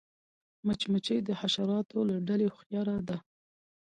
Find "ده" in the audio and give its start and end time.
3.07-3.17